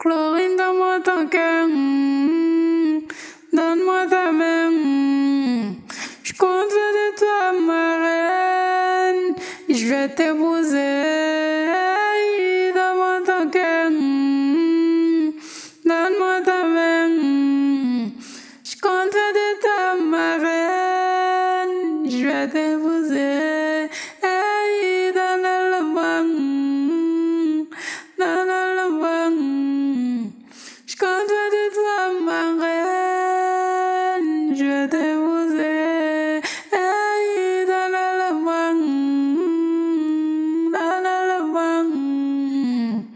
[0.00, 1.68] Chlorine, donne-moi ton cœur.
[1.68, 3.00] mm,
[3.52, 4.70] Donne-moi ta main.
[4.70, 5.74] mm.
[6.22, 9.34] Je compte de toi ma reine.
[9.68, 11.04] Je vais t'épouser.
[12.76, 13.90] Donne-moi ton cœur.
[13.90, 15.32] mm,
[15.84, 17.08] Donne-moi ta main.
[18.64, 19.82] Je compte de toi
[20.12, 22.10] ma reine.
[22.10, 23.49] Je vais t'épouser.
[34.60, 35.39] 觉得我